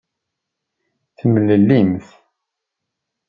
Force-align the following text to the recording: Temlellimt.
Temlellimt. 1.17 2.05